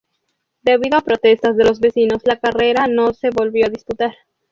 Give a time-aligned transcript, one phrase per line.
[0.63, 4.15] Debido a protestas de los vecinos, la carrera no se volvió a disputar.